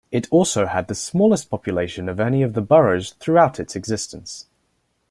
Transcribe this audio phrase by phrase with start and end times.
[0.11, 4.47] It also had the smallest population of any of the boroughs throughout its existence.